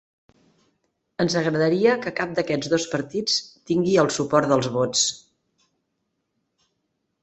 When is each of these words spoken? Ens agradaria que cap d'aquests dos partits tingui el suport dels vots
Ens 1.25 1.35
agradaria 1.41 1.93
que 2.07 2.15
cap 2.21 2.33
d'aquests 2.41 2.73
dos 2.73 2.89
partits 2.95 3.39
tingui 3.73 3.97
el 4.07 4.13
suport 4.19 4.53
dels 4.57 4.75
vots 4.81 5.09